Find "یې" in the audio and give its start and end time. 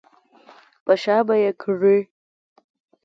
1.43-1.51